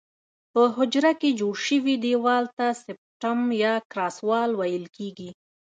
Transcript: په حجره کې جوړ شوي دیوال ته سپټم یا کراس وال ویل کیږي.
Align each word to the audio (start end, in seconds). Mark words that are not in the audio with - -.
په 0.53 0.61
حجره 0.75 1.11
کې 1.21 1.29
جوړ 1.39 1.55
شوي 1.67 1.95
دیوال 2.05 2.45
ته 2.57 2.65
سپټم 2.83 3.39
یا 3.63 3.73
کراس 3.91 4.17
وال 4.27 4.51
ویل 4.59 4.85
کیږي. 4.97 5.29